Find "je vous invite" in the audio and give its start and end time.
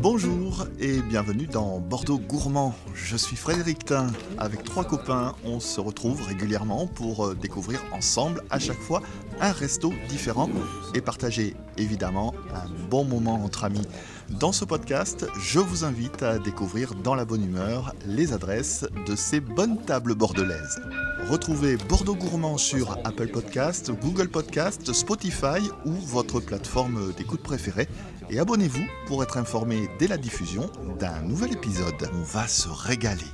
15.40-16.22